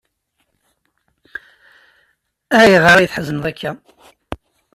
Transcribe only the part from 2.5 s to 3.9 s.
Ayɣer ay tḥezneḍ akka?